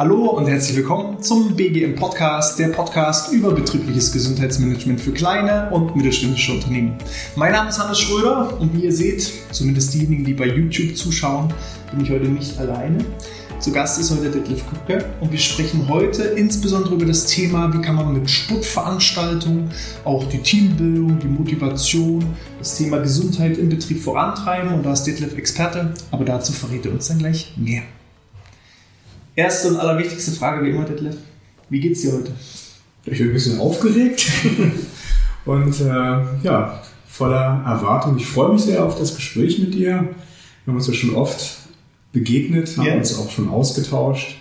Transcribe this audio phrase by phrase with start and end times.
[0.00, 5.94] Hallo und herzlich willkommen zum BGM Podcast, der Podcast über betriebliches Gesundheitsmanagement für kleine und
[5.94, 6.96] mittelständische Unternehmen.
[7.36, 11.52] Mein Name ist Hannes Schröder und wie ihr seht, zumindest diejenigen, die bei YouTube zuschauen,
[11.90, 13.04] bin ich heute nicht alleine.
[13.58, 17.82] Zu Gast ist heute Detlef Kupke und wir sprechen heute insbesondere über das Thema, wie
[17.82, 19.70] kann man mit Sportveranstaltungen
[20.06, 22.24] auch die Teambildung, die Motivation,
[22.58, 24.72] das Thema Gesundheit im Betrieb vorantreiben.
[24.72, 27.82] Und da ist Detlef Experte, aber dazu verrät er uns dann gleich mehr.
[29.40, 31.16] Erste und allerwichtigste Frage wie immer, Detlef.
[31.70, 32.32] Wie geht's dir heute?
[33.06, 34.30] Ich bin ein bisschen aufgeregt
[35.46, 35.84] und äh,
[36.42, 38.18] ja, voller Erwartung.
[38.18, 39.86] Ich freue mich sehr auf das Gespräch mit dir.
[39.86, 41.56] Wir haben uns ja schon oft
[42.12, 42.96] begegnet, haben yeah.
[42.96, 44.36] uns auch schon ausgetauscht.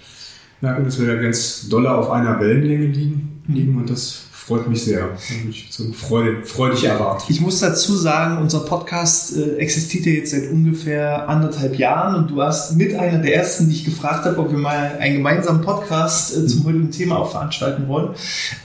[0.60, 4.84] Merken, dass wir ja ganz dolle auf einer Wellenlänge liegen, liegen und das freut mich
[4.84, 5.16] sehr.
[5.48, 7.30] Ich so freudig, freudig erwartet.
[7.30, 12.32] Ich muss dazu sagen, unser Podcast äh, existiert ja jetzt seit ungefähr anderthalb Jahren und
[12.32, 15.62] du warst mit einer der ersten, die ich gefragt habe, ob wir mal einen gemeinsamen
[15.62, 18.16] Podcast äh, zum heutigen Thema auch veranstalten wollen.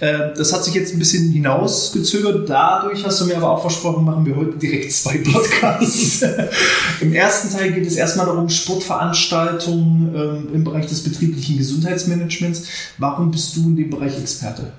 [0.00, 2.48] Äh, das hat sich jetzt ein bisschen hinausgezögert.
[2.48, 6.24] Dadurch hast du mir aber auch versprochen, machen wir heute direkt zwei Podcasts.
[7.02, 12.68] Im ersten Teil geht es erstmal darum, Sportveranstaltungen ähm, im Bereich des betrieblichen Gesundheitsmanagements.
[12.96, 14.72] Warum bist du in dem Bereich Experte?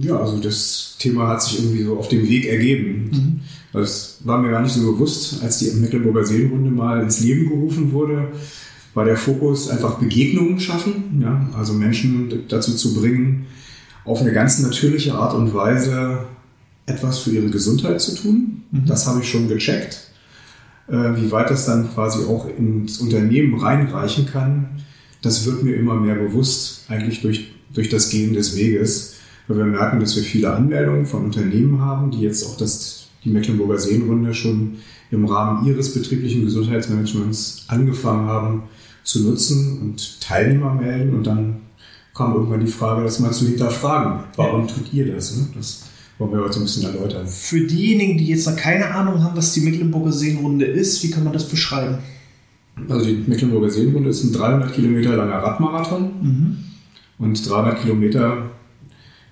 [0.00, 3.10] Ja, also das Thema hat sich irgendwie so auf dem Weg ergeben.
[3.12, 3.40] Mhm.
[3.72, 7.92] Das war mir gar nicht so bewusst, als die Mecklenburger Seenrunde mal ins Leben gerufen
[7.92, 8.28] wurde,
[8.94, 13.46] war der Fokus einfach Begegnungen schaffen, ja, also Menschen dazu zu bringen,
[14.04, 16.20] auf eine ganz natürliche Art und Weise
[16.86, 18.62] etwas für ihre Gesundheit zu tun.
[18.70, 18.86] Mhm.
[18.86, 20.10] Das habe ich schon gecheckt.
[20.88, 24.68] Äh, wie weit das dann quasi auch ins Unternehmen reinreichen kann,
[25.20, 29.15] das wird mir immer mehr bewusst, eigentlich durch, durch das Gehen des Weges
[29.48, 33.30] weil wir merken, dass wir viele Anmeldungen von Unternehmen haben, die jetzt auch das, die
[33.30, 34.78] Mecklenburger Seenrunde schon
[35.10, 38.62] im Rahmen ihres betrieblichen Gesundheitsmanagements angefangen haben
[39.04, 41.14] zu nutzen und Teilnehmer melden.
[41.14, 41.56] Und dann
[42.14, 44.24] kam irgendwann die Frage, das mal zu hinterfragen.
[44.36, 45.36] Warum tut ihr das?
[45.36, 45.46] Ne?
[45.54, 45.84] Das
[46.18, 47.26] wollen wir heute ein bisschen erläutern.
[47.26, 51.24] Für diejenigen, die jetzt noch keine Ahnung haben, was die Mecklenburger Seenrunde ist, wie kann
[51.24, 51.98] man das beschreiben?
[52.88, 56.10] Also die Mecklenburger Seenrunde ist ein 300 Kilometer langer Radmarathon.
[56.22, 56.56] Mhm.
[57.18, 58.50] Und 300 Kilometer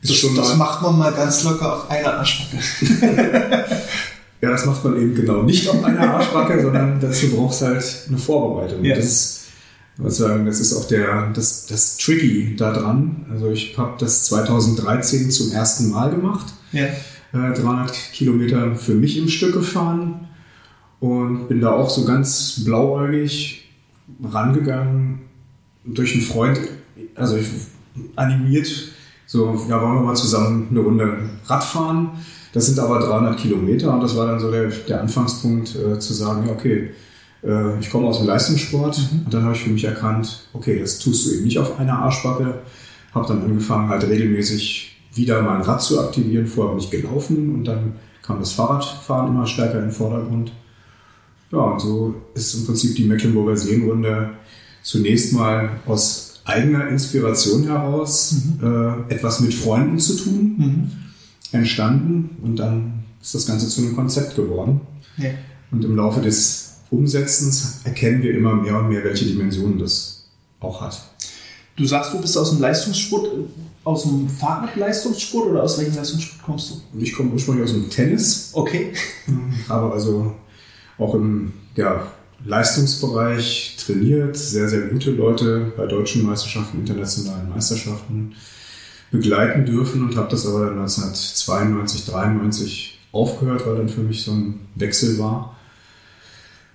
[0.06, 2.58] das, das macht man mal ganz locker auf einer Arschbacke.
[4.42, 7.84] ja, das macht man eben genau nicht auf einer Arschbacke, sondern dazu braucht es halt
[8.08, 8.84] eine Vorbereitung.
[8.84, 8.96] Ja.
[8.96, 9.44] Das,
[9.96, 13.24] ich würde sagen, das ist auch der, das, das Tricky da dran.
[13.30, 16.52] Also ich habe das 2013 zum ersten Mal gemacht.
[16.72, 16.84] Ja.
[17.32, 20.28] Äh, 300 Kilometer für mich im Stück gefahren
[21.00, 23.70] und bin da auch so ganz blauäugig
[24.22, 25.20] rangegangen
[25.84, 26.60] durch einen Freund,
[27.14, 27.46] also ich,
[28.16, 28.68] animiert
[29.34, 32.10] so, ja, wollen wir mal zusammen eine Runde Rad fahren.
[32.52, 36.14] Das sind aber 300 Kilometer und das war dann so der, der Anfangspunkt äh, zu
[36.14, 36.92] sagen, ja, okay,
[37.42, 39.24] äh, ich komme aus dem Leistungssport mhm.
[39.24, 41.98] und dann habe ich für mich erkannt, okay, das tust du eben nicht auf einer
[41.98, 42.60] Arschbacke.
[43.12, 46.46] Habe dann angefangen, halt regelmäßig wieder mein Rad zu aktivieren.
[46.46, 50.52] Vorher bin ich gelaufen und dann kam das Fahrradfahren immer stärker in den Vordergrund.
[51.50, 54.30] Ja, und so ist im Prinzip die Mecklenburger Seenrunde
[54.84, 59.06] zunächst mal aus eigener Inspiration heraus mhm.
[59.08, 60.92] äh, etwas mit Freunden zu tun mhm.
[61.52, 64.80] entstanden und dann ist das Ganze zu einem Konzept geworden.
[65.16, 65.30] Ja.
[65.70, 70.24] Und im Laufe des Umsetzens erkennen wir immer mehr und mehr, welche Dimensionen das
[70.60, 71.02] auch hat.
[71.76, 73.28] Du sagst, du bist aus dem Leistungssport,
[73.82, 76.98] aus dem Fahrradleistungssport oder aus welchem Leistungssport kommst du?
[77.00, 78.50] Ich komme ursprünglich aus dem Tennis.
[78.52, 78.92] Okay.
[79.68, 80.34] Aber also
[80.98, 82.06] auch im ja,
[82.44, 88.34] Leistungsbereich trainiert, sehr, sehr gute Leute bei deutschen Meisterschaften, internationalen Meisterschaften
[89.10, 94.32] begleiten dürfen und habe das aber dann 1992, 93 aufgehört, weil dann für mich so
[94.32, 95.56] ein Wechsel war.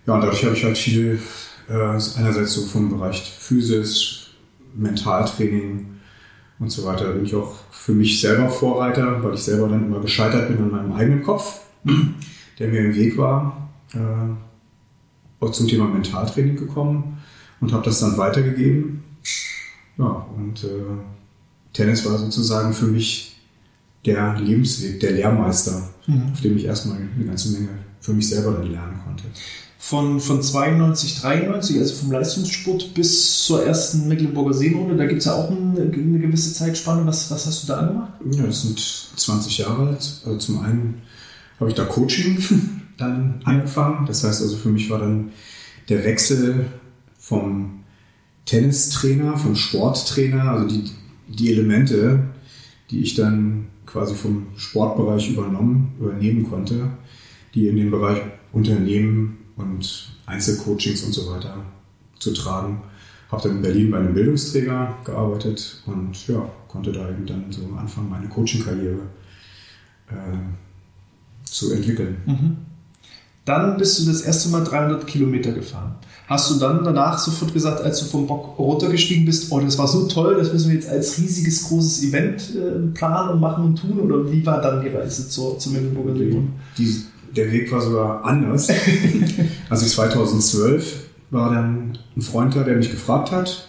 [0.07, 1.19] Ja, und dadurch habe ich halt viel,
[1.68, 4.28] äh, einerseits so vom Bereich Physis,
[4.75, 6.00] Mentaltraining
[6.59, 10.00] und so weiter, bin ich auch für mich selber Vorreiter, weil ich selber dann immer
[10.00, 11.59] gescheitert bin an meinem eigenen Kopf,
[12.59, 13.69] der mir im Weg war.
[13.94, 14.49] Äh,
[15.51, 17.18] zum Thema Mentaltraining gekommen
[17.62, 19.03] und habe das dann weitergegeben.
[19.97, 20.68] Ja, und äh,
[21.74, 23.38] Tennis war sozusagen für mich
[24.06, 26.31] der Lebensweg, der Lehrmeister, mhm.
[26.33, 27.69] auf dem ich erstmal eine ganze Menge
[28.00, 29.24] für mich selber dann lernen konnte.
[29.77, 35.25] Von, von 92, 93, also vom Leistungssport bis zur ersten Mecklenburger Seenrunde, da gibt es
[35.25, 37.06] ja auch eine, eine, gewisse Zeitspanne.
[37.06, 38.13] Was, was hast du da gemacht?
[38.31, 40.21] Ja, das sind 20 Jahre alt.
[40.25, 41.01] Also zum einen
[41.59, 42.38] habe ich da Coaching
[43.00, 44.06] dann angefangen.
[44.06, 45.31] Das heißt also für mich war dann
[45.88, 46.66] der Wechsel
[47.18, 47.84] vom
[48.46, 50.90] Tennistrainer, vom Sporttrainer, also die,
[51.28, 52.24] die Elemente,
[52.90, 56.90] die ich dann quasi vom Sportbereich übernommen, übernehmen konnte,
[57.54, 61.57] die in den Bereich Unternehmen und Einzelcoachings und so weiter
[62.18, 62.81] zu tragen,
[63.31, 67.62] habe dann in Berlin bei einem Bildungsträger gearbeitet und ja, konnte da eben dann so
[67.78, 69.02] anfangen, meine Coaching-Karriere
[70.10, 70.38] äh,
[71.44, 72.18] zu entwickeln.
[72.25, 72.57] Mhm.
[73.50, 75.96] Dann bist du das erste Mal 300 Kilometer gefahren.
[76.28, 79.88] Hast du dann danach sofort gesagt, als du vom Bock runtergestiegen bist, oh, das war
[79.88, 83.75] so toll, das müssen wir jetzt als riesiges, großes Event äh, planen und machen und
[83.78, 84.01] tun?
[84.01, 86.50] Oder wie war dann die Reise zur, zum Mecklenburger Region?
[87.36, 88.69] Der Weg war sogar anders.
[89.72, 93.68] also 2012 war dann ein Freund da, der mich gefragt hat,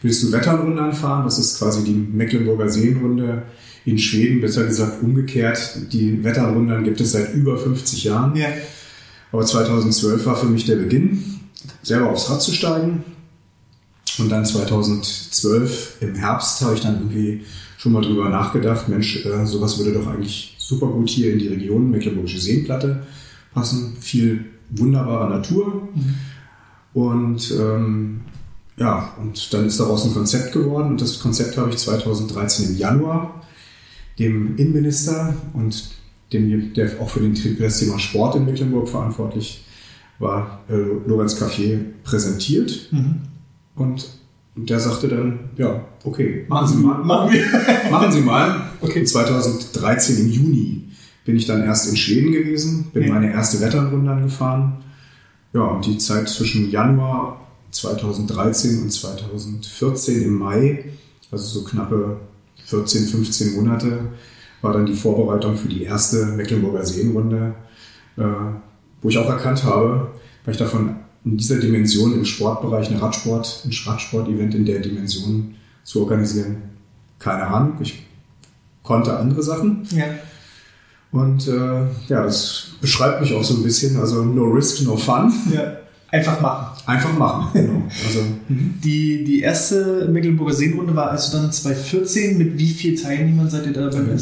[0.00, 1.24] willst du Wetternrunde anfahren?
[1.24, 3.42] Das ist quasi die Mecklenburger Seenrunde
[3.84, 5.92] in Schweden, besser gesagt umgekehrt.
[5.92, 8.34] Die Wetterrundern gibt es seit über 50 Jahren.
[8.36, 8.48] Ja.
[9.32, 11.40] Aber 2012 war für mich der Beginn,
[11.82, 13.04] selber aufs Rad zu steigen.
[14.18, 17.44] Und dann 2012 im Herbst habe ich dann irgendwie
[17.78, 21.48] schon mal drüber nachgedacht, Mensch, äh, sowas würde doch eigentlich super gut hier in die
[21.48, 23.06] Region Mecklenburgische Seenplatte
[23.52, 23.96] passen.
[23.98, 25.88] Viel wunderbare Natur.
[26.92, 28.20] Und ähm,
[28.76, 30.88] ja, und dann ist daraus ein Konzept geworden.
[30.88, 33.42] Und das Konzept habe ich 2013 im Januar
[34.18, 35.90] dem Innenminister und
[36.32, 39.64] dem, der auch für, den, das Thema Sport in Mecklenburg verantwortlich
[40.18, 40.74] war, äh,
[41.06, 42.88] Lorenz Café präsentiert.
[42.90, 43.22] Mhm.
[43.74, 44.08] Und
[44.54, 46.98] der sagte dann, ja, okay, machen Sie mal.
[47.02, 47.90] Machen, wir.
[47.90, 48.70] machen Sie mal.
[48.80, 49.04] Okay.
[49.04, 50.84] 2013 im Juni
[51.24, 53.12] bin ich dann erst in Schweden gewesen, bin ja.
[53.12, 54.78] meine erste Wetternrunde angefahren.
[55.52, 60.84] Ja, und die Zeit zwischen Januar 2013 und 2014 im Mai,
[61.30, 62.18] also so knappe
[62.66, 63.98] 14, 15 Monate,
[64.62, 67.54] war dann die Vorbereitung für die erste Mecklenburger Seenrunde,
[68.16, 68.22] äh,
[69.02, 70.12] wo ich auch erkannt habe,
[70.44, 75.54] weil ich davon in dieser Dimension im Sportbereich eine Radsport, ein Radsport-Event in der Dimension
[75.84, 76.56] zu organisieren,
[77.18, 77.74] keine Ahnung.
[77.80, 78.06] Ich
[78.82, 79.86] konnte andere Sachen.
[79.90, 80.06] Ja.
[81.12, 83.98] Und äh, ja, das beschreibt mich auch so ein bisschen.
[83.98, 85.32] Also no risk, no fun.
[85.52, 85.76] Ja.
[86.10, 86.82] Einfach machen.
[86.86, 87.82] Einfach machen, genau.
[88.04, 88.74] Also, mhm.
[88.84, 92.36] die, die erste Mecklenburger Seenrunde war also dann 2014.
[92.36, 94.16] Mit wie vielen Teilnehmern seid ihr da dabei?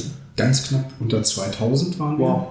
[0.44, 2.26] Ganz knapp unter 2000 waren wir.
[2.26, 2.46] Wow.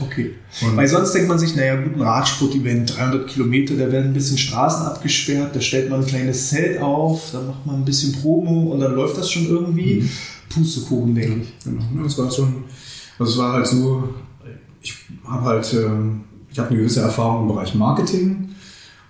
[0.00, 0.32] Okay.
[0.62, 4.12] Und Weil sonst denkt man sich, naja, gut, ein Radsport-Event, 300 Kilometer, da werden ein
[4.12, 8.12] bisschen Straßen abgesperrt, da stellt man ein kleines Zelt auf, da macht man ein bisschen
[8.20, 10.00] Promo und dann läuft das schon irgendwie.
[10.00, 10.10] Mhm.
[10.48, 11.64] Pustekuchen, denke ich.
[11.64, 11.82] Genau.
[12.02, 12.64] Das war schon
[13.18, 14.08] also es war halt so,
[14.82, 14.94] ich
[15.24, 15.88] habe halt, äh,
[16.50, 18.50] ich habe eine gewisse Erfahrung im Bereich Marketing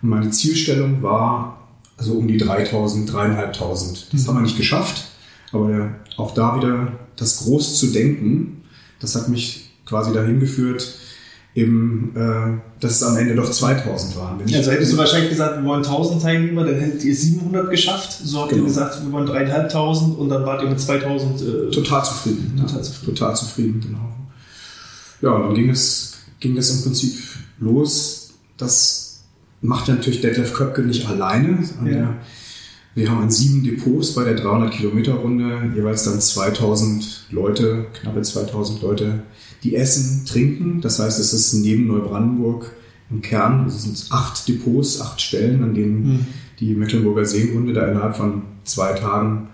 [0.02, 1.58] und meine Zielstellung war
[1.96, 4.12] also um die 3000, 3500.
[4.12, 4.28] Das mhm.
[4.28, 5.06] haben wir nicht geschafft,
[5.52, 8.62] aber auch da wieder das groß zu denken,
[9.00, 10.98] das hat mich quasi dahin geführt,
[11.54, 14.40] eben, äh, dass es am Ende doch 2000 waren.
[14.40, 18.18] Wenn also hättest du wahrscheinlich gesagt, wir wollen 1000 Teilnehmer, dann hättet ihr 700 geschafft.
[18.24, 18.62] So habt genau.
[18.62, 21.40] ihr gesagt, wir wollen 3500 und dann wart ihr mit 2000.
[21.40, 22.54] Äh, total zufrieden.
[22.56, 23.14] Total ja, zufrieden.
[23.14, 24.12] Total zufrieden, genau.
[25.22, 27.14] Ja, und dann ging es, ging es im Prinzip
[27.60, 28.32] los.
[28.56, 29.22] Das
[29.60, 31.58] macht natürlich Detlef Köpke nicht alleine.
[31.84, 32.16] Ja.
[32.94, 38.22] Wir haben an sieben Depots bei der 300 Kilometer Runde jeweils dann 2000 Leute, knappe
[38.22, 39.22] 2000 Leute
[39.64, 40.80] die essen, trinken.
[40.80, 42.70] Das heißt, es ist neben Neubrandenburg
[43.10, 46.26] im Kern, es sind acht Depots, acht Stellen, an denen mhm.
[46.60, 49.48] die Mecklenburger Seenrunde da innerhalb von zwei Tagen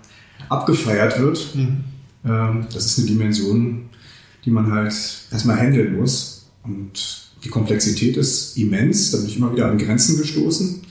[0.49, 1.55] abgefeiert wird.
[1.55, 1.77] Mhm.
[2.25, 3.89] Ähm, das ist eine Dimension,
[4.45, 4.93] die man halt
[5.31, 6.49] erstmal handeln muss.
[6.63, 9.11] Und die Komplexität ist immens.
[9.11, 10.81] Da bin ich immer wieder an Grenzen gestoßen.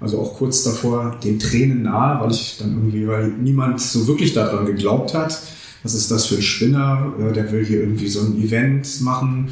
[0.00, 4.32] Also auch kurz davor den Tränen nahe, weil ich dann irgendwie, weil niemand so wirklich
[4.32, 5.40] daran geglaubt hat
[5.84, 9.50] was ist das für ein Spinner, äh, der will hier irgendwie so ein Event machen.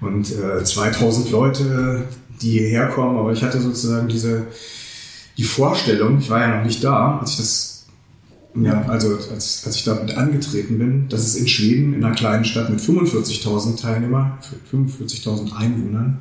[0.00, 2.04] Und äh, 2000 Leute,
[2.40, 4.46] die hierher kommen, aber ich hatte sozusagen diese,
[5.38, 7.68] die Vorstellung, ich war ja noch nicht da, als ich das
[8.54, 12.44] ja, also als, als ich damit angetreten bin, dass es in Schweden, in einer kleinen
[12.44, 14.34] Stadt mit 45.000 Teilnehmern,
[14.70, 16.20] 45.000 Einwohnern,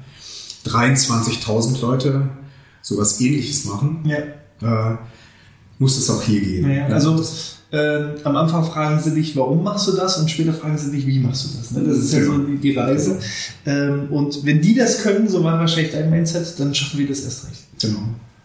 [0.66, 2.30] 23.000 Leute
[2.82, 4.94] sowas ähnliches machen, ja.
[4.94, 4.98] äh,
[5.80, 6.72] muss es auch hier gehen.
[6.72, 7.24] Ja, also
[7.72, 10.18] äh, am Anfang fragen sie dich, warum machst du das?
[10.18, 11.72] Und später fragen sie dich, wie machst du das?
[11.72, 11.84] Ne?
[11.88, 13.18] Das ist ja so die, Reise.
[13.66, 17.24] Ähm, und wenn die das können, so war wahrscheinlich dein Mindset, dann schaffen wir das
[17.24, 17.62] erst recht.
[17.82, 18.00] Genau.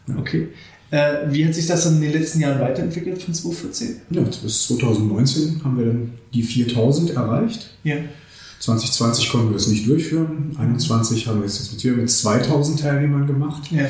[0.08, 0.16] Ja.
[0.18, 0.48] Okay.
[0.92, 3.96] Äh, wie hat sich das dann in den letzten Jahren weiterentwickelt von 2014?
[4.10, 7.70] Ja, bis 2019 haben wir dann die 4000 erreicht.
[7.82, 7.96] Ja.
[8.60, 10.52] 2020 konnten wir es nicht durchführen.
[10.54, 13.70] 2021 haben wir es jetzt mit 2000 Teilnehmern gemacht.
[13.72, 13.86] Ja.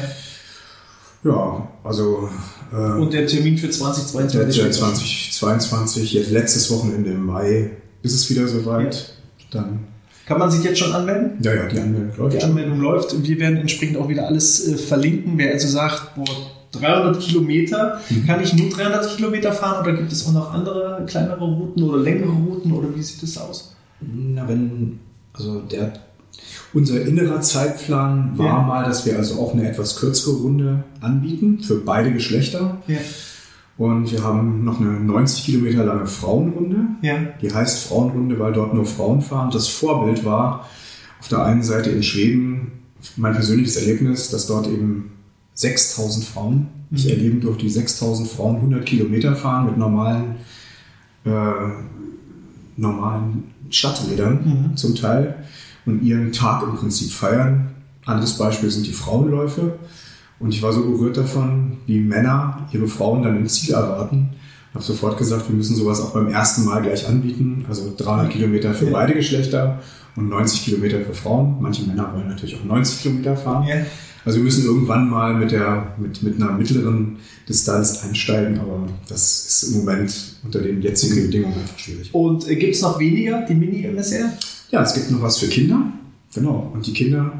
[1.27, 2.29] Ja, also.
[2.73, 4.63] Äh, Und der Termin für 2022?
[4.63, 7.71] Der 2022, jetzt letztes Wochenende im Mai
[8.03, 8.95] ist es wieder soweit.
[8.95, 9.61] Ja.
[9.61, 9.81] Dann.
[10.27, 11.39] Kann man sich jetzt schon anmelden?
[11.43, 12.37] Ja, ja, die Anmeldung läuft.
[12.37, 15.35] Die Anmeldung läuft und wir werden entsprechend auch wieder alles äh, verlinken.
[15.37, 16.25] Wer also sagt, boah,
[16.73, 18.27] 300 Kilometer, mhm.
[18.27, 21.99] kann ich nur 300 Kilometer fahren oder gibt es auch noch andere kleinere Routen oder
[21.99, 23.77] längere Routen oder wie sieht das aus?
[24.01, 24.99] Na, wenn,
[25.33, 25.93] also der
[26.73, 28.63] Unser innerer Zeitplan war ja.
[28.63, 32.83] mal, dass wir also auch eine etwas kürzere Runde anbieten für beide Geschlechter.
[32.87, 32.99] Ja.
[33.79, 36.87] Und wir haben noch eine 90 Kilometer lange Frauenrunde.
[37.03, 37.19] Ja.
[37.43, 39.51] Die heißt Frauenrunde, weil dort nur Frauen fahren.
[39.51, 40.67] Das Vorbild war
[41.21, 42.73] auf der einen Seite in Schweden
[43.17, 45.13] mein persönliches Erlebnis, dass dort eben
[45.55, 46.97] 6000 Frauen, mhm.
[46.97, 50.37] ich erleben durfte, die 6000 Frauen 100 Kilometer fahren mit normalen,
[51.25, 51.31] äh,
[52.77, 54.77] normalen Stadträdern mhm.
[54.77, 55.37] zum Teil
[55.87, 57.71] und ihren Tag im Prinzip feiern.
[58.05, 59.79] Anderes Beispiel sind die Frauenläufe.
[60.39, 64.31] Und ich war so gerührt davon, wie Männer ihre Frauen dann im Ziel erwarten.
[64.75, 67.65] Habe sofort gesagt, wir müssen sowas auch beim ersten Mal gleich anbieten.
[67.69, 69.81] Also 300 Kilometer für beide Geschlechter
[70.17, 71.57] und 90 Kilometer für Frauen.
[71.61, 73.67] Manche Männer wollen natürlich auch 90 Kilometer fahren.
[73.67, 73.77] Ja.
[74.27, 79.47] Also wir müssen irgendwann mal mit, der, mit, mit einer mittleren Distanz einsteigen, aber das
[79.47, 82.13] ist im Moment unter den jetzigen Bedingungen einfach schwierig.
[82.13, 84.33] Und äh, gibt es noch weniger, die Mini-MSR?
[84.71, 85.93] Ja, es gibt noch was für Kinder.
[86.35, 86.71] Genau.
[86.75, 87.33] Und die Kinder,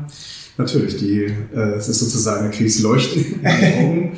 [0.57, 4.13] natürlich, die, äh, es ist sozusagen, da kriegst Leuchten in den Augen.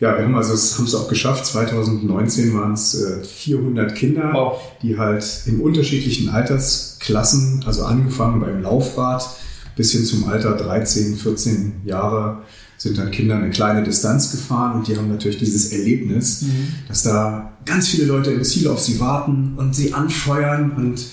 [0.00, 1.46] Ja, wir haben also es haben es auch geschafft.
[1.46, 4.60] 2019 waren es äh, 400 Kinder, wow.
[4.82, 9.24] die halt in unterschiedlichen Altersklassen, also angefangen beim Laufrad
[9.76, 12.42] bis hin zum Alter 13, 14 Jahre,
[12.76, 16.68] sind dann Kinder eine kleine Distanz gefahren und die haben natürlich dieses Erlebnis, mhm.
[16.88, 21.06] dass da ganz viele Leute im Ziel auf sie warten und sie anfeuern und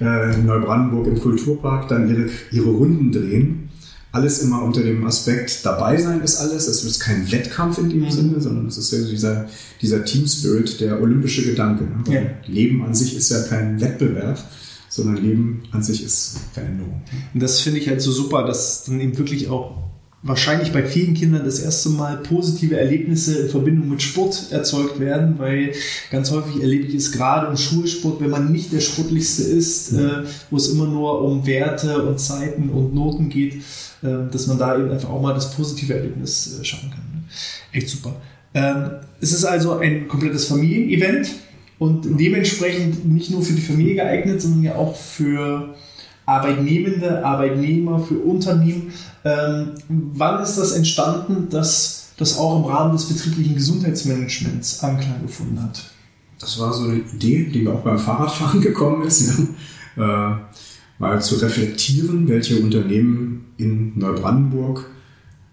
[0.00, 3.70] äh, in Neubrandenburg im Kulturpark dann ihre, ihre Runden drehen
[4.12, 6.66] alles immer unter dem Aspekt dabei sein ist alles.
[6.66, 8.10] Es wird kein Wettkampf in dem mhm.
[8.10, 9.48] Sinne, sondern es ist ja dieser,
[9.80, 11.84] dieser Team Spirit, der olympische Gedanke.
[11.84, 12.14] Ne?
[12.14, 12.22] Ja.
[12.46, 14.42] Leben an sich ist ja kein Wettbewerb,
[14.88, 17.02] sondern Leben an sich ist Veränderung.
[17.32, 19.89] Und das finde ich halt so super, dass dann eben wirklich auch
[20.22, 25.38] wahrscheinlich bei vielen Kindern das erste Mal positive Erlebnisse in Verbindung mit Sport erzeugt werden,
[25.38, 25.72] weil
[26.10, 29.98] ganz häufig erlebe ich es gerade im Schulsport, wenn man nicht der Sportlichste ist, mhm.
[29.98, 30.12] äh,
[30.50, 33.56] wo es immer nur um Werte und Zeiten und Noten geht,
[34.02, 37.04] äh, dass man da eben einfach auch mal das positive Erlebnis äh, schaffen kann.
[37.14, 37.22] Ne?
[37.72, 38.14] Echt super.
[38.52, 41.30] Ähm, es ist also ein komplettes Familienevent
[41.78, 45.74] und dementsprechend nicht nur für die Familie geeignet, sondern ja auch für
[46.26, 48.92] Arbeitnehmende, Arbeitnehmer, für Unternehmen.
[49.24, 55.62] Ähm, wann ist das entstanden, dass das auch im Rahmen des betrieblichen Gesundheitsmanagements Anklang gefunden
[55.62, 55.90] hat?
[56.38, 59.40] Das war so eine Idee, die mir auch beim Fahrradfahren gekommen ist.
[59.96, 60.32] Ja.
[60.32, 60.36] Äh,
[60.98, 64.86] mal zu reflektieren, welche Unternehmen in Neubrandenburg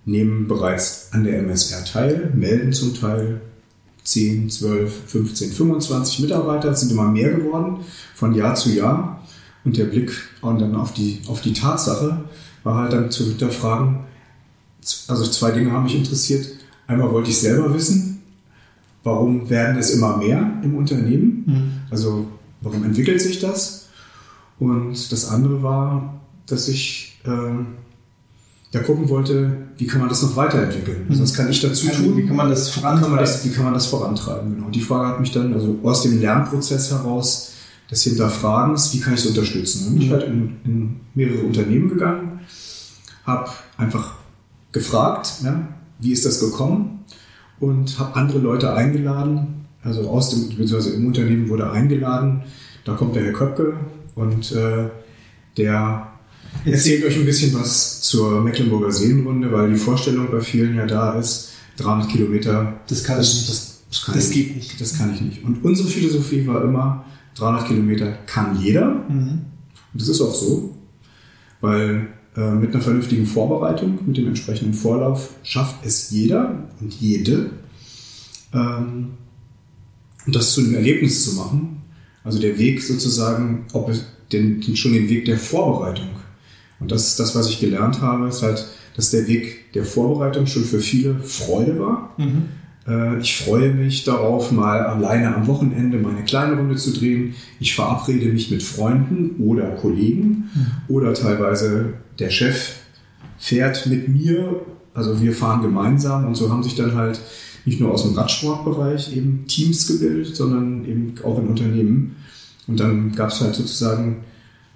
[0.05, 3.41] nehmen bereits an der MSR teil, melden zum Teil
[4.03, 7.79] 10, 12, 15, 25 Mitarbeiter, sind immer mehr geworden
[8.15, 9.21] von Jahr zu Jahr.
[9.67, 12.23] Und der Blick und dann auf die, auf die Tatsache
[12.63, 13.97] war halt dann zu hinterfragen,
[15.09, 16.47] also zwei Dinge haben mich interessiert.
[16.87, 18.23] Einmal wollte ich selber wissen,
[19.03, 21.43] warum werden es immer mehr im Unternehmen?
[21.45, 21.71] Mhm.
[21.89, 22.27] Also
[22.61, 23.89] warum entwickelt sich das?
[24.57, 27.29] Und das andere war, dass ich äh,
[28.71, 31.07] ja gucken wollte, wie kann man das noch weiterentwickeln?
[31.09, 32.15] Also was kann ich dazu also, tun?
[32.15, 33.01] Wie kann man das vorantreiben?
[33.01, 34.55] Wie kann man das, wie kann man das vorantreiben?
[34.55, 34.69] Genau.
[34.69, 37.51] Die Frage hat mich dann, also aus dem Lernprozess heraus,
[37.89, 39.85] des Hinterfragens, wie kann ich es unterstützen?
[39.85, 40.13] Dann bin ich mhm.
[40.13, 42.39] halt in, in mehrere Unternehmen gegangen,
[43.25, 44.15] habe einfach
[44.71, 45.67] gefragt, ja,
[45.99, 47.05] wie ist das gekommen?
[47.59, 52.43] Und habe andere Leute eingeladen, also aus dem, beziehungsweise im Unternehmen wurde eingeladen,
[52.83, 53.77] da kommt der Herr Köpke,
[54.17, 54.89] und äh,
[55.57, 56.07] der
[56.65, 61.13] erzählt euch ein bisschen was zur Mecklenburger Seenrunde, weil die Vorstellung bei vielen ja da
[61.13, 62.79] ist, 300 Kilometer.
[62.87, 63.49] Das kann das, ich nicht.
[63.49, 64.81] Das, das, kann das geht nicht.
[64.81, 65.43] Das kann ich nicht.
[65.43, 67.05] Und unsere Philosophie war immer,
[67.37, 68.85] 300 Kilometer kann jeder.
[69.07, 69.45] Mhm.
[69.93, 70.75] Und das ist auch so,
[71.61, 77.51] weil äh, mit einer vernünftigen Vorbereitung, mit dem entsprechenden Vorlauf schafft es jeder und jede.
[78.53, 79.09] Ähm,
[80.25, 81.81] und das zu einem Erlebnis zu machen,
[82.23, 86.09] also der Weg sozusagen, ob es den, schon den Weg der Vorbereitung.
[86.79, 90.45] Und das ist das, was ich gelernt habe, ist halt, dass der Weg der Vorbereitung
[90.47, 92.13] schon für viele Freude war.
[92.17, 92.49] Mhm.
[92.87, 97.35] Äh, ich freue mich darauf, mal alleine am Wochenende meine kleine Runde zu drehen.
[97.59, 100.71] Ich verabrede mich mit Freunden oder Kollegen mhm.
[100.87, 102.75] oder teilweise der Chef
[103.37, 104.61] fährt mit mir.
[104.93, 107.19] Also wir fahren gemeinsam und so haben sich dann halt
[107.65, 112.15] nicht nur aus dem Radsportbereich eben Teams gebildet, sondern eben auch in Unternehmen.
[112.65, 114.23] Und dann gab es halt sozusagen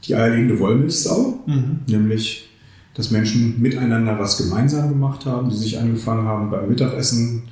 [0.03, 1.79] die eierlegende Wollmilchsau, mhm.
[1.87, 2.49] nämlich
[2.93, 7.43] dass Menschen miteinander was gemeinsam gemacht haben, die sich angefangen haben beim Mittagessen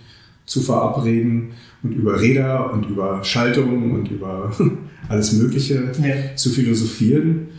[0.50, 1.52] zu verabreden
[1.84, 4.52] und über Räder und über Schaltungen und über
[5.10, 6.36] alles Mögliche ja.
[6.36, 7.50] zu philosophieren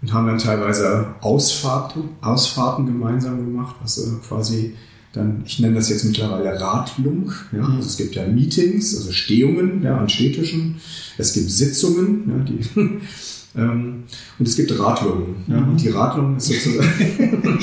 [0.00, 4.74] und haben dann teilweise Ausfahrten, Ausfahrten gemeinsam gemacht, was quasi
[5.12, 7.30] dann, ich nenne das jetzt mittlerweile Radlung.
[7.52, 7.66] Ja?
[7.66, 7.76] Mhm.
[7.76, 10.76] Also es gibt ja Meetings, also Stehungen ja, an Städtischen.
[11.18, 13.00] Es gibt Sitzungen, ja, die,
[13.56, 14.04] Ähm,
[14.38, 15.36] und es gibt Radlungen.
[15.46, 15.58] Ja?
[15.58, 17.58] Und die Radlung ist sozusagen,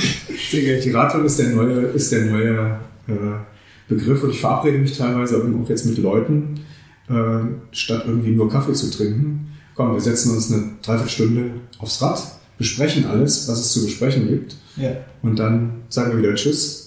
[0.51, 3.13] die Radlung ist der neue, ist der neue äh,
[3.87, 6.59] Begriff und ich verabrede mich teilweise auch jetzt mit Leuten,
[7.09, 7.13] äh,
[7.71, 9.49] statt irgendwie nur Kaffee zu trinken.
[9.75, 12.21] Komm, wir setzen uns eine Dreiviertelstunde aufs Rad,
[12.57, 14.55] besprechen alles, was es zu besprechen gibt.
[14.77, 14.91] Ja.
[15.21, 16.85] Und dann sagen wir wieder Tschüss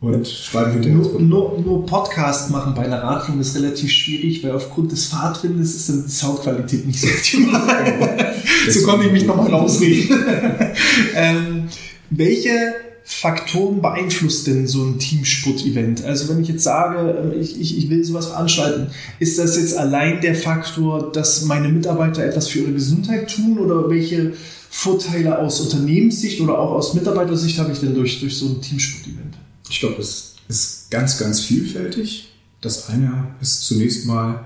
[0.00, 0.98] und schreiben hinterher.
[0.98, 5.74] Nur, nur, nur, Podcast machen bei einer Radlung ist relativ schwierig, weil aufgrund des Fahrtwindes
[5.74, 8.34] ist dann die Soundqualität nicht so optimal.
[8.68, 10.24] so konnte ich mich nochmal rausreden.
[11.14, 11.68] ähm,
[12.10, 12.74] welche
[13.10, 16.04] Faktoren beeinflusst denn so ein Teamsport-Event?
[16.04, 18.88] Also wenn ich jetzt sage, äh, ich, ich, ich will sowas veranstalten,
[19.18, 23.88] ist das jetzt allein der Faktor, dass meine Mitarbeiter etwas für ihre Gesundheit tun oder
[23.88, 24.34] welche
[24.68, 29.38] Vorteile aus Unternehmenssicht oder auch aus Mitarbeitersicht habe ich denn durch, durch so ein Teamsport-Event?
[29.70, 32.28] Ich glaube, es ist ganz, ganz vielfältig.
[32.60, 34.44] Das eine ist zunächst mal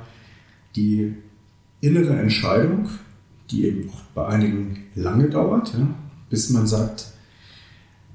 [0.76, 1.14] die
[1.80, 2.88] innere Entscheidung,
[3.50, 5.88] die eben auch bei einigen lange dauert, ja,
[6.30, 7.11] bis man sagt,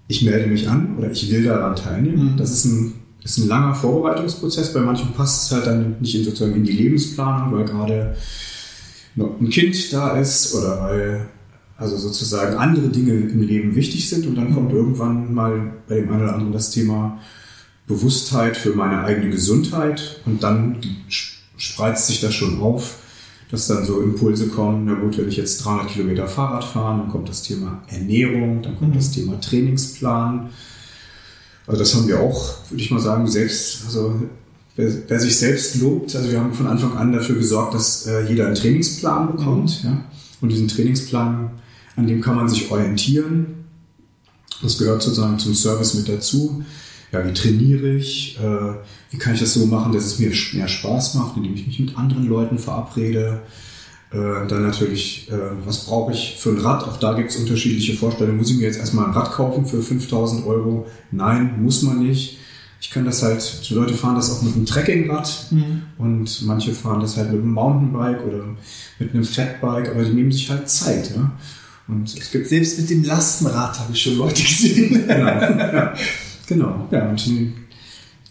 [0.07, 2.33] ich melde mich an oder ich will daran teilnehmen.
[2.33, 2.37] Mhm.
[2.37, 4.73] Das ist ein, ist ein langer Vorbereitungsprozess.
[4.73, 8.15] Bei manchen passt es halt dann nicht in, sozusagen in die Lebensplanung, weil gerade
[9.15, 11.27] noch ein Kind da ist oder weil
[11.77, 16.09] also sozusagen andere Dinge im Leben wichtig sind und dann kommt irgendwann mal bei dem
[16.09, 17.19] einen oder anderen das Thema
[17.85, 20.77] Bewusstheit für meine eigene Gesundheit und dann
[21.57, 22.97] spreizt sich das schon auf,
[23.49, 27.09] dass dann so Impulse kommen, na gut, wenn ich jetzt 300 Kilometer Fahrrad fahre, dann
[27.09, 28.97] kommt das Thema Ernährung, dann kommt mhm.
[28.97, 30.49] das Thema Trainingsplan.
[31.65, 34.21] Also das haben wir auch, würde ich mal sagen, selbst, also
[34.75, 38.27] wer, wer sich selbst lobt, also wir haben von Anfang an dafür gesorgt, dass äh,
[38.27, 39.89] jeder einen Trainingsplan bekommt, mhm.
[39.89, 40.03] ja.
[40.39, 41.49] Und diesen Trainingsplan
[41.95, 43.65] an dem kann man sich orientieren.
[44.61, 46.63] Das gehört sozusagen zum Service mit dazu.
[47.11, 48.37] Ja, wie trainiere ich?
[48.39, 48.73] Äh,
[49.11, 51.79] wie kann ich das so machen, dass es mir mehr Spaß macht, indem ich mich
[51.79, 53.41] mit anderen Leuten verabrede?
[54.11, 55.35] Äh, dann natürlich, äh,
[55.65, 56.83] was brauche ich für ein Rad?
[56.83, 58.37] Auch da gibt es unterschiedliche Vorstellungen.
[58.37, 60.87] Muss ich mir jetzt erstmal ein Rad kaufen für 5000 Euro?
[61.11, 62.37] Nein, muss man nicht.
[62.79, 65.81] Ich kann das halt, die Leute fahren das auch mit einem Trekkingrad mhm.
[65.97, 68.45] und manche fahren das halt mit einem Mountainbike oder
[68.99, 71.11] mit einem Fatbike, aber die nehmen sich halt Zeit.
[71.15, 71.31] Ja?
[71.87, 75.07] Und es gibt Selbst mit dem Lastenrad habe ich schon Leute gesehen.
[75.07, 75.89] genau.
[76.47, 76.87] Genau.
[76.91, 77.27] Ja, und,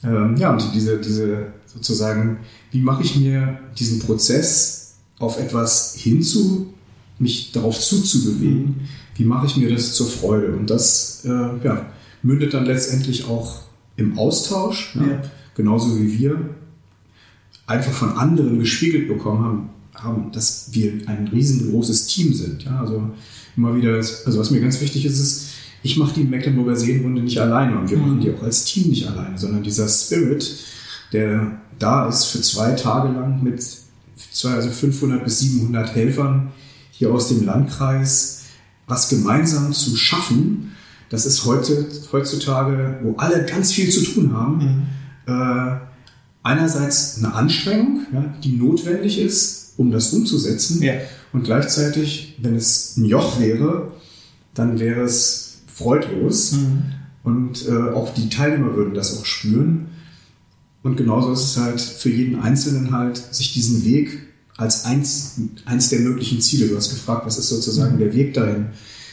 [0.05, 2.39] ähm, ja, und diese, diese sozusagen,
[2.73, 6.75] wie mache ich mir diesen Prozess auf etwas hinzu,
[7.19, 8.65] mich darauf zuzubewegen?
[8.65, 8.75] Mhm.
[9.15, 10.55] Wie mache ich mir das zur Freude?
[10.57, 11.87] Und das äh, ja,
[12.23, 13.63] mündet dann letztendlich auch
[13.97, 15.23] im Austausch, ja, ja.
[15.55, 16.51] genauso wie wir
[17.67, 22.65] einfach von anderen gespiegelt bekommen haben, haben, dass wir ein riesengroßes Team sind.
[22.65, 22.81] Ja?
[22.81, 23.11] Also
[23.57, 25.49] immer wieder, also was mir ganz wichtig ist, ist,
[25.87, 28.03] ich mache die Mecklenburger Seenrunde nicht alleine und wir mhm.
[28.03, 30.59] machen die auch als Team nicht alleine, sondern dieser Spirit,
[31.13, 33.65] der da ist für zwei Tage lang mit
[34.33, 36.49] zwei, also 500 bis 700 Helfern
[36.91, 38.47] hier aus dem Landkreis,
[38.89, 40.73] was gemeinsam zu schaffen,
[41.09, 44.89] das ist heute, heutzutage, wo alle ganz viel zu tun haben,
[45.27, 45.33] mhm.
[45.33, 45.77] äh,
[46.43, 50.83] einerseits eine Anstrengung, ja, die notwendig ist, um das umzusetzen.
[50.83, 50.95] Ja.
[51.33, 53.93] Und gleichzeitig, wenn es ein Joch wäre,
[54.55, 55.46] dann wäre es
[55.77, 56.53] freudlos.
[56.53, 56.83] Mhm.
[57.23, 59.89] Und äh, auch die Teilnehmer würden das auch spüren.
[60.83, 64.19] Und genauso ist es halt für jeden Einzelnen halt, sich diesen Weg
[64.57, 67.99] als eins, eins der möglichen Ziele, du hast gefragt, was ist sozusagen mhm.
[67.99, 68.67] der Weg dahin,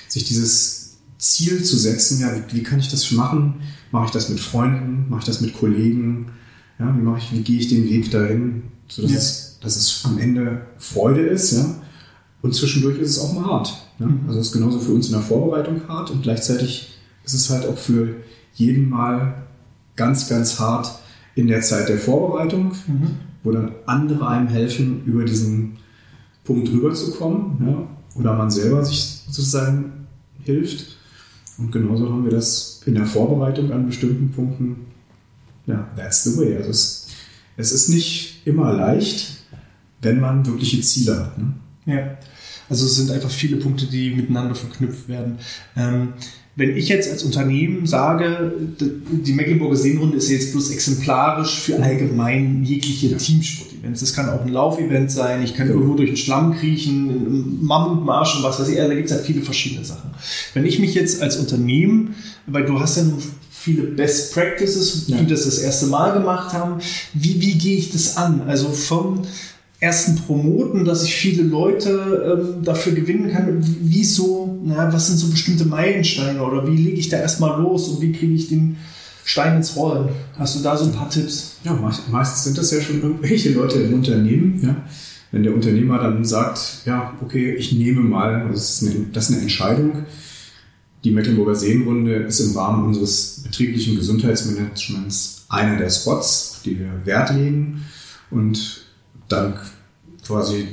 [0.07, 3.55] sich dieses Ziel zu setzen, ja, wie, wie kann ich das machen?
[3.91, 5.09] Mache ich das mit Freunden?
[5.09, 6.31] Mache ich das mit Kollegen?
[6.79, 9.17] Ja, wie mache ich, wie gehe ich den Weg dahin, sodass ja.
[9.17, 11.81] es, dass es am Ende Freude ist, ja?
[12.41, 13.82] Und zwischendurch ist es auch mal hart.
[13.99, 14.05] Ja?
[14.05, 14.21] Mhm.
[14.27, 17.67] Also es ist genauso für uns in der Vorbereitung hart und gleichzeitig ist es halt
[17.67, 18.15] auch für
[18.53, 19.43] jeden Mal
[19.95, 20.99] ganz, ganz hart
[21.35, 23.11] in der Zeit der Vorbereitung, mhm.
[23.43, 25.77] wo dann andere einem helfen, über diesen
[26.43, 27.67] Punkt rüberzukommen.
[27.67, 27.87] Ja?
[28.19, 30.07] Oder man selber sich sozusagen
[30.43, 30.97] hilft.
[31.57, 34.87] Und genauso haben wir das in der Vorbereitung an bestimmten Punkten.
[35.65, 36.57] Ja, that's the way.
[36.57, 37.07] Also es,
[37.57, 39.43] es ist nicht immer leicht,
[40.01, 41.37] wenn man wirkliche Ziele hat.
[41.37, 41.53] Ne?
[41.85, 42.17] Ja.
[42.73, 45.37] Also es sind einfach viele Punkte, die miteinander verknüpft werden.
[45.77, 46.13] Ähm,
[46.55, 48.51] wenn ich jetzt als Unternehmen sage,
[49.11, 53.17] die Mecklenburger Seenrunde ist jetzt bloß exemplarisch für allgemein jegliche ja.
[53.17, 53.99] Teamsport-Events.
[53.99, 55.73] Das kann auch ein Laufevent sein, ich kann ja.
[55.73, 59.15] irgendwo durch den Schlamm kriechen, einen Mammutmarsch und was weiß ich, also da gibt es
[59.15, 60.09] ja viele verschiedene Sachen.
[60.55, 62.15] Wenn ich mich jetzt als Unternehmen,
[62.47, 65.21] weil du hast ja nun viele Best Practices, die ja.
[65.21, 66.81] das das erste Mal gemacht haben,
[67.13, 68.41] wie, wie gehe ich das an?
[68.47, 69.21] Also vom
[69.83, 73.57] ersten Promoten, dass ich viele Leute ähm, dafür gewinnen kann.
[73.81, 78.01] Wieso, na, was sind so bestimmte Meilensteine oder wie lege ich da erstmal los und
[78.01, 78.77] wie kriege ich den
[79.25, 80.09] Stein ins Rollen?
[80.39, 81.57] Hast du da so ein paar Tipps?
[81.65, 81.77] Ja,
[82.09, 84.75] meistens sind das ja schon irgendwelche Leute im Unternehmen, ja,
[85.31, 89.35] wenn der Unternehmer dann sagt, ja, okay, ich nehme mal, das ist eine, das ist
[89.35, 90.05] eine Entscheidung,
[91.03, 97.05] die Mecklenburger Seenrunde ist im Rahmen unseres betrieblichen Gesundheitsmanagements einer der Spots, auf die wir
[97.05, 97.83] Wert legen.
[98.31, 98.85] Und
[99.27, 99.55] dann
[100.25, 100.67] quasi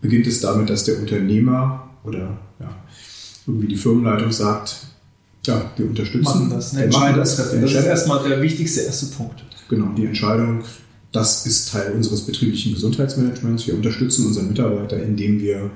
[0.00, 2.76] beginnt es damit, dass der Unternehmer oder ja,
[3.46, 4.86] irgendwie die Firmenleitung sagt,
[5.46, 6.72] ja, wir unterstützen machen das.
[6.72, 9.44] Eine Entscheidung das, das ist erstmal der wichtigste erste Punkt.
[9.68, 10.62] Genau, die Entscheidung,
[11.12, 13.66] das ist Teil unseres betrieblichen Gesundheitsmanagements.
[13.66, 15.70] Wir unterstützen unseren Mitarbeiter, indem wir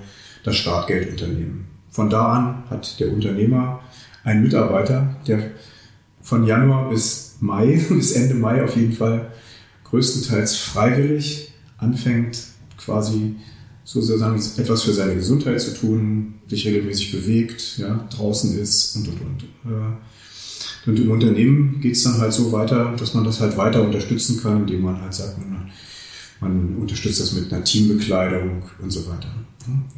[0.45, 1.69] das Startgeld unternehmen.
[1.91, 3.81] Von da an hat der Unternehmer
[4.25, 5.51] einen Mitarbeiter, der
[6.21, 9.33] von Januar bis Mai, bis Ende Mai auf jeden Fall
[9.85, 12.39] größtenteils freiwillig anfängt,
[12.89, 13.37] quasi
[13.85, 19.21] sozusagen etwas für seine Gesundheit zu tun, sich regelmäßig bewegt, ja, draußen ist und und
[19.21, 19.43] und.
[19.65, 19.97] Äh,
[20.87, 24.41] und im Unternehmen geht es dann halt so weiter, dass man das halt weiter unterstützen
[24.43, 25.71] kann, indem man halt sagt, man,
[26.41, 29.29] man unterstützt das mit einer Teambekleidung und so weiter.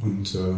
[0.01, 0.55] Und äh,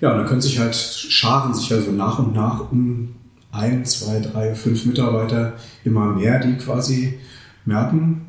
[0.00, 3.14] ja, dann können sich halt, scharen sich ja so nach und nach um
[3.52, 7.18] ein, zwei, drei, fünf Mitarbeiter immer mehr, die quasi
[7.64, 8.26] merken,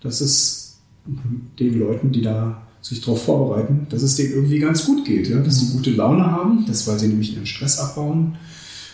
[0.00, 0.63] dass es
[1.06, 5.38] den Leuten, die da sich darauf vorbereiten, dass es denen irgendwie ganz gut geht, ja?
[5.40, 8.36] dass sie gute Laune haben, das, weil sie nämlich ihren Stress abbauen,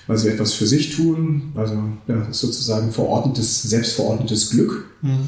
[0.06, 1.74] weil sie etwas für sich tun, also
[2.06, 4.86] ja, sozusagen verordnetes, selbstverordnetes Glück.
[5.02, 5.18] Mhm.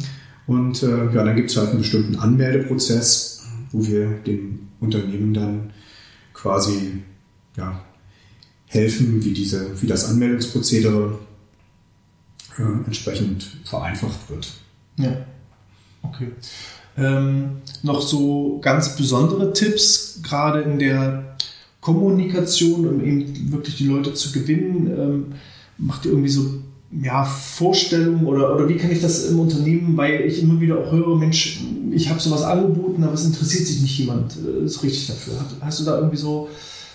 [0.47, 5.71] Und äh, ja, dann gibt es halt einen bestimmten Anmeldeprozess, wo wir dem Unternehmen dann
[6.35, 7.03] quasi
[7.57, 7.85] ja,
[8.67, 11.19] helfen, wie, diese, wie das Anmeldungsprozedere
[12.59, 14.53] äh, entsprechend vereinfacht wird.
[14.99, 15.25] Ja,
[16.03, 16.29] okay.
[16.97, 21.37] Ähm, noch so ganz besondere Tipps, gerade in der
[21.81, 24.87] Kommunikation, um eben wirklich die Leute zu gewinnen.
[24.97, 25.25] Ähm,
[25.79, 26.61] macht ihr irgendwie so
[27.01, 30.93] ja, Vorstellungen oder, oder wie kann ich das im Unternehmen, weil ich immer wieder auch
[30.93, 31.61] höre, Mensch,
[31.91, 35.35] ich habe sowas angeboten, aber es interessiert sich nicht jemand äh, so richtig dafür.
[35.61, 36.49] Hast du da irgendwie so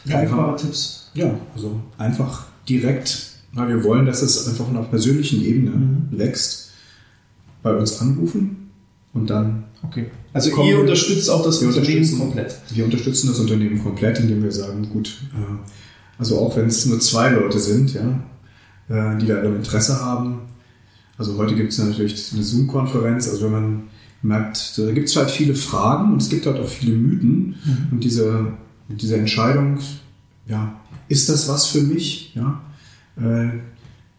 [0.08, 1.10] einfache Tipps?
[1.16, 6.08] Ja, also einfach direkt, weil wir wollen, dass es einfach auf einer persönlichen Ebene mhm.
[6.12, 6.70] wächst,
[7.64, 8.67] bei uns anrufen
[9.18, 9.66] und dann.
[9.84, 10.06] Okay.
[10.34, 12.56] Also ihr unterstützt auch das Unternehmen komplett.
[12.70, 17.00] Wir unterstützen das Unternehmen komplett, indem wir sagen, gut, äh, also auch wenn es nur
[17.00, 18.20] zwei Leute sind, ja,
[18.90, 20.42] äh, die da Interesse haben.
[21.18, 23.84] Also heute gibt es natürlich eine Zoom-Konferenz, also wenn man
[24.22, 27.88] merkt, da gibt es halt viele Fragen und es gibt halt auch viele Mythen mhm.
[27.92, 28.54] und diese,
[28.90, 29.80] diese Entscheidung,
[30.48, 32.36] ja, ist das was für mich?
[32.36, 32.62] Ja,
[33.18, 33.50] äh,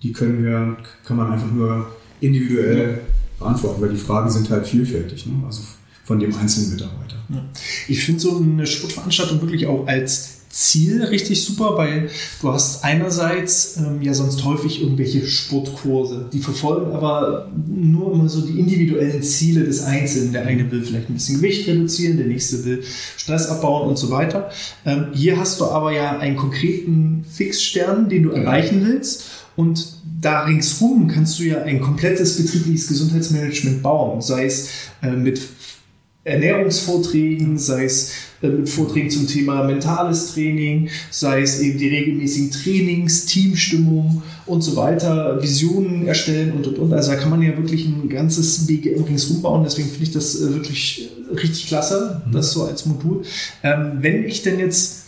[0.02, 1.86] die können wir, kann man einfach nur
[2.20, 3.00] individuell
[3.38, 5.34] beantworten, weil die Fragen sind halt vielfältig, ne?
[5.46, 5.62] also
[6.04, 7.16] von dem einzelnen Mitarbeiter.
[7.28, 7.44] Ja.
[7.86, 12.08] Ich finde so eine Sportveranstaltung wirklich auch als Ziel richtig super, weil
[12.40, 18.40] du hast einerseits ähm, ja sonst häufig irgendwelche Sportkurse, die verfolgen aber nur immer so
[18.40, 20.32] die individuellen Ziele des Einzelnen.
[20.32, 22.82] Der eine will vielleicht ein bisschen Gewicht reduzieren, der nächste will
[23.16, 24.50] Stress abbauen und so weiter.
[24.86, 28.38] Ähm, hier hast du aber ja einen konkreten Fixstern, den du ja.
[28.38, 29.24] erreichen willst
[29.54, 34.70] und da ringsrum kannst du ja ein komplettes betriebliches Gesundheitsmanagement bauen, sei es
[35.02, 35.40] äh, mit
[36.24, 42.50] Ernährungsvorträgen, sei es äh, mit Vorträgen zum Thema mentales Training, sei es eben die regelmäßigen
[42.50, 46.92] Trainings, Teamstimmung und so weiter, Visionen erstellen und und und.
[46.92, 49.62] Also da kann man ja wirklich ein ganzes BGM ringsum bauen.
[49.64, 52.32] Deswegen finde ich das äh, wirklich äh, richtig klasse, mhm.
[52.32, 53.22] das so als Modul.
[53.62, 55.07] Ähm, wenn ich denn jetzt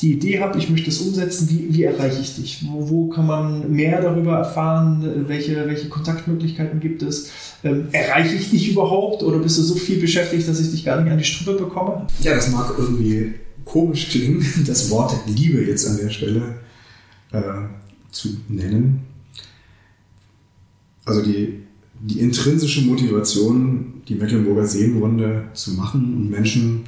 [0.00, 2.66] die Idee habe, ich möchte es umsetzen, wie, wie erreiche ich dich?
[2.68, 5.24] Wo, wo, kann man mehr darüber erfahren?
[5.26, 7.30] Welche, welche Kontaktmöglichkeiten gibt es?
[7.64, 11.00] Ähm, erreiche ich dich überhaupt oder bist du so viel beschäftigt, dass ich dich gar
[11.00, 12.06] nicht an die Strippe bekomme?
[12.20, 16.56] Ja, das mag irgendwie komisch klingen, das Wort Liebe jetzt an der Stelle
[17.32, 17.40] äh,
[18.10, 19.00] zu nennen.
[21.06, 21.62] Also die,
[22.02, 26.84] die intrinsische Motivation, die Mecklenburger Seenrunde zu machen und Menschen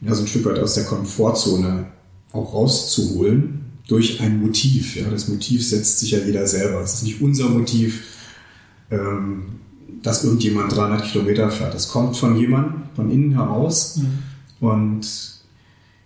[0.00, 1.86] ja, so ein Stück weit aus der Komfortzone
[2.32, 4.96] auch rauszuholen durch ein Motiv.
[4.96, 6.80] Ja, das Motiv setzt sich ja jeder selber.
[6.80, 8.02] Es ist nicht unser Motiv,
[8.90, 9.60] ähm,
[10.02, 11.74] dass irgendjemand 300 Kilometer fährt.
[11.74, 13.96] Das kommt von jemandem, von innen heraus.
[13.96, 14.66] Mhm.
[14.66, 15.06] Und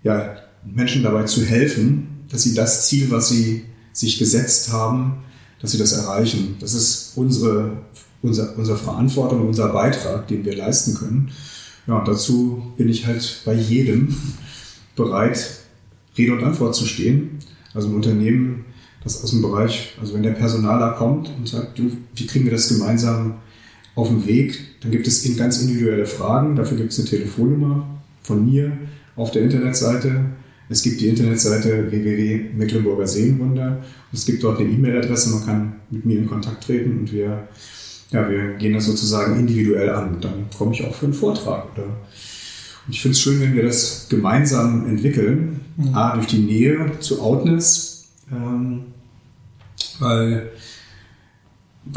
[0.03, 5.25] ja, Menschen dabei zu helfen, dass sie das Ziel, was sie sich gesetzt haben,
[5.61, 6.57] dass sie das erreichen.
[6.61, 7.79] Das ist unsere,
[8.23, 11.31] unser, unsere Verantwortung, unser Beitrag, den wir leisten können.
[11.87, 14.15] Ja, und dazu bin ich halt bei jedem
[14.97, 15.60] bereit,
[16.21, 17.39] Rede und Antwort zu stehen.
[17.75, 18.65] Also ein Unternehmen,
[19.03, 22.53] das aus dem Bereich, also wenn der Personaler kommt und sagt, du, wie kriegen wir
[22.53, 23.35] das gemeinsam
[23.95, 26.57] auf den Weg, dann gibt es ganz individuelle Fragen.
[26.57, 27.87] Dafür gibt es eine Telefonnummer
[28.23, 28.73] von mir
[29.17, 30.27] auf der Internetseite.
[30.69, 33.83] Es gibt die Internetseite www.mecklenburger Seenwunder.
[34.13, 37.49] Es gibt dort eine E-Mail-Adresse, man kann mit mir in Kontakt treten und wir,
[38.11, 40.19] ja, wir gehen das sozusagen individuell an.
[40.21, 41.87] Dann komme ich auch für einen Vortrag oder
[42.91, 45.61] Ich finde es schön, wenn wir das gemeinsam entwickeln.
[45.77, 45.95] Mhm.
[45.95, 48.83] A, durch die Nähe zu Outness, ähm,
[49.99, 50.51] weil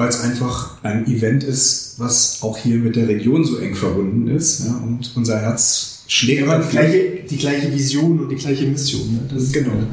[0.08, 4.66] es einfach ein Event ist, was auch hier mit der Region so eng verbunden ist.
[4.66, 6.48] Ja, und unser Herz schlägt.
[6.48, 9.14] Aber die gleiche, die gleiche Vision und die gleiche Mission.
[9.14, 9.48] Ne?
[9.52, 9.74] Genau.
[9.74, 9.88] Ja.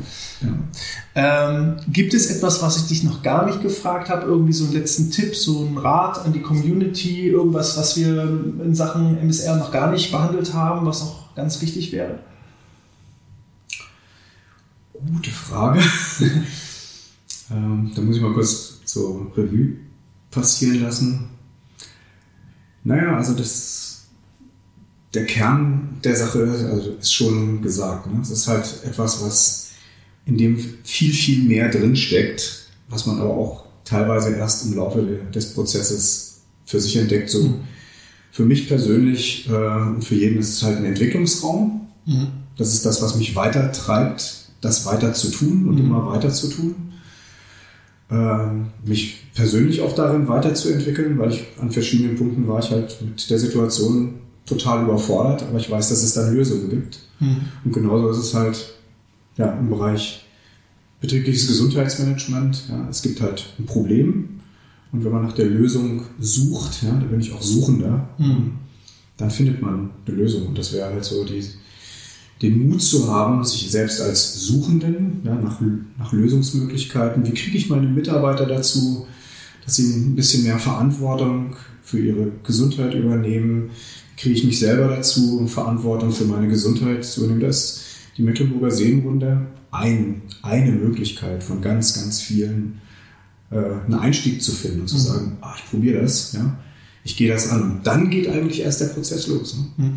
[1.14, 4.26] Ähm, gibt es etwas, was ich dich noch gar nicht gefragt habe?
[4.26, 8.22] Irgendwie so einen letzten Tipp, so einen Rat an die Community, irgendwas, was wir
[8.62, 12.20] in Sachen MSR noch gar nicht behandelt haben, was noch ganz wichtig wäre?
[14.92, 15.80] Gute Frage.
[17.50, 19.76] ähm, da muss ich mal kurz zur Revue
[20.30, 21.30] passieren lassen.
[22.84, 24.04] Naja, also das,
[25.14, 28.06] der Kern der Sache also ist schon gesagt.
[28.06, 28.20] Ne?
[28.22, 29.69] Es ist halt etwas, was
[30.30, 35.02] in dem viel, viel mehr drinsteckt, was man aber auch teilweise erst im Laufe
[35.34, 37.28] des Prozesses für sich entdeckt.
[37.30, 37.54] So, mhm.
[38.30, 41.88] Für mich persönlich äh, und für jeden ist es halt ein Entwicklungsraum.
[42.06, 42.28] Mhm.
[42.56, 45.86] Das ist das, was mich weiter treibt, das weiter zu tun und mhm.
[45.86, 46.76] immer weiter zu tun.
[48.08, 53.28] Ähm, mich persönlich auch darin weiterzuentwickeln, weil ich an verschiedenen Punkten war ich halt mit
[53.28, 54.14] der Situation
[54.46, 57.00] total überfordert, aber ich weiß, dass es da Lösungen gibt.
[57.18, 57.36] Mhm.
[57.64, 58.74] Und genauso ist es halt
[59.40, 60.24] ja, im Bereich
[61.00, 62.64] betriebliches Gesundheitsmanagement.
[62.68, 64.40] Ja, es gibt halt ein Problem
[64.92, 68.52] und wenn man nach der Lösung sucht, ja, da bin ich auch Suchender, mhm.
[69.16, 70.48] dann findet man eine Lösung.
[70.48, 71.44] Und das wäre halt so die,
[72.42, 75.60] den Mut zu haben, sich selbst als Suchenden ja, nach,
[75.98, 79.06] nach Lösungsmöglichkeiten, wie kriege ich meine Mitarbeiter dazu,
[79.64, 83.70] dass sie ein bisschen mehr Verantwortung für ihre Gesundheit übernehmen,
[84.16, 87.40] wie kriege ich mich selber dazu, Verantwortung für meine Gesundheit zu übernehmen.
[87.40, 87.84] Das
[88.20, 92.82] die Mecklenburger Seenrunde ein, eine Möglichkeit von ganz, ganz vielen,
[93.50, 95.00] äh, einen Einstieg zu finden und zu mhm.
[95.00, 96.58] sagen, ah, ich probiere das, ja,
[97.02, 97.62] ich gehe das an.
[97.62, 99.56] Und dann geht eigentlich erst der Prozess los.
[99.56, 99.84] Ne?
[99.84, 99.96] Mhm.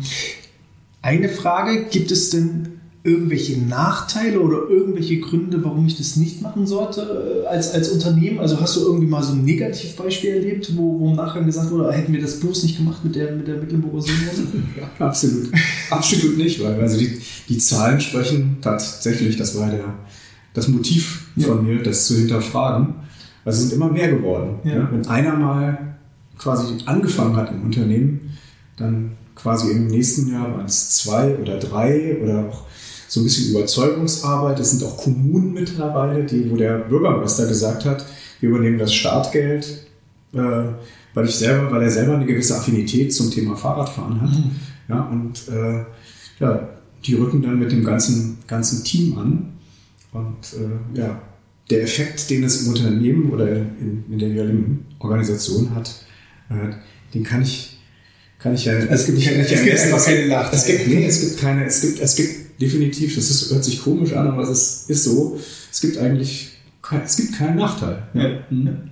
[1.02, 2.73] Eine Frage, gibt es denn
[3.06, 8.40] irgendwelche Nachteile oder irgendwelche Gründe, warum ich das nicht machen sollte äh, als, als Unternehmen?
[8.40, 11.92] Also hast du irgendwie mal so ein Negativbeispiel erlebt, wo, wo im Nachgang gesagt wurde,
[11.92, 14.62] hätten wir das bloß nicht gemacht mit der, mit der Mecklenburger Seenrunde?
[14.80, 15.50] ja, absolut.
[15.90, 19.84] absolut nicht, weil also die, die Zahlen sprechen tatsächlich, das war der,
[20.54, 21.74] das Motiv von ja.
[21.74, 22.94] mir, das zu hinterfragen.
[23.44, 24.60] Also sind immer mehr geworden.
[24.64, 24.76] Ja.
[24.76, 25.96] Ja, wenn einer mal
[26.38, 28.38] quasi angefangen hat im Unternehmen,
[28.78, 32.64] dann quasi im nächsten Jahr waren es zwei oder drei oder auch
[33.08, 34.58] so ein bisschen Überzeugungsarbeit.
[34.60, 38.04] Es sind auch Kommunen mittlerweile, die, wo der Bürgermeister gesagt hat,
[38.40, 39.86] wir übernehmen das Startgeld,
[40.32, 40.38] äh,
[41.14, 44.30] weil ich selber, weil er selber eine gewisse Affinität zum Thema Fahrradfahren hat.
[44.30, 44.50] Mhm.
[44.88, 45.84] Ja, und äh,
[46.40, 46.68] ja,
[47.04, 49.52] die rücken dann mit dem ganzen, ganzen Team an.
[50.12, 51.22] Und äh, ja,
[51.70, 56.04] der Effekt, den es im Unternehmen oder in, in der jeweiligen Organisation hat,
[56.50, 56.74] äh,
[57.14, 57.74] den kann ich
[58.44, 58.74] kann ich ja.
[58.74, 60.52] Es gibt, keine, es gibt keine Nachteile.
[60.52, 63.82] Es gibt, nee, es gibt keine, es gibt, es gibt definitiv, das ist, hört sich
[63.82, 65.38] komisch an, aber es ist, ist so,
[65.70, 66.52] es gibt eigentlich,
[67.04, 68.02] es gibt keinen Nachteil.
[68.14, 68.28] Ja.
[68.50, 68.90] Mhm.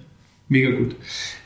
[0.52, 0.96] Mega gut.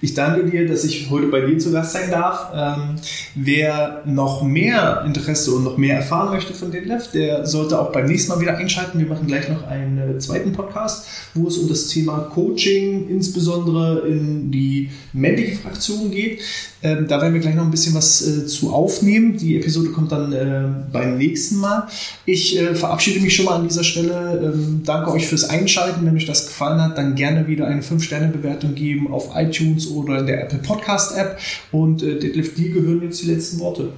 [0.01, 2.51] Ich danke dir, dass ich heute bei dir zu Gast sein darf.
[2.53, 2.97] Ähm,
[3.37, 8.07] wer noch mehr Interesse und noch mehr erfahren möchte von Detlef, der sollte auch beim
[8.07, 8.99] nächsten Mal wieder einschalten.
[8.99, 14.51] Wir machen gleich noch einen zweiten Podcast, wo es um das Thema Coaching, insbesondere in
[14.51, 16.41] die männliche Fraktion geht.
[16.87, 19.37] Ähm, da werden wir gleich noch ein bisschen was äh, zu aufnehmen.
[19.37, 21.89] Die Episode kommt dann äh, beim nächsten Mal.
[22.27, 24.41] Ich äh, verabschiede mich schon mal an dieser Stelle.
[24.55, 26.07] Ähm, danke euch fürs Einschalten.
[26.07, 30.27] Wenn euch das gefallen hat, dann gerne wieder eine 5-Sterne-Bewertung geben auf iTunes oder in
[30.27, 31.41] der Apple Podcast App.
[31.73, 33.89] Und äh, Detlef, dir gehören jetzt die letzten Worte.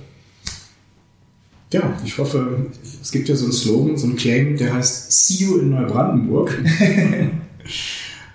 [1.71, 2.69] Ja, ich hoffe,
[3.03, 6.57] es gibt ja so einen Slogan, so einen Claim, der heißt See you in Neubrandenburg.
[6.81, 7.35] äh,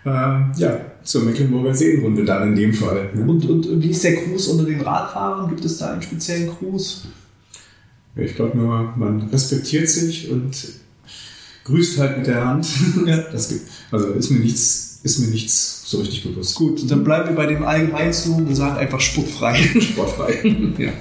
[0.05, 3.09] ja, zur Mecklenburger Seenrunde dann in dem Fall.
[3.13, 3.23] Ne?
[3.23, 5.49] Und, und wie ist der Gruß unter den Radfahrern?
[5.49, 7.07] Gibt es da einen speziellen Gruß?
[8.15, 10.55] Ich glaube nur, man respektiert sich und
[11.63, 12.67] grüßt halt mit der Hand.
[13.05, 13.17] Ja.
[13.31, 13.61] Das gibt,
[13.91, 16.55] also ist mir nichts, ist mir nichts so richtig bewusst.
[16.55, 19.55] Gut, dann bleiben wir bei dem Allgemeinslogan und sagen einfach sportfrei.
[19.81, 20.75] sportfrei.
[20.77, 20.91] ja.